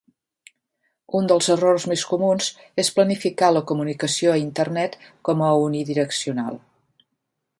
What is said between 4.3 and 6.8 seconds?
a internet com a unidireccional.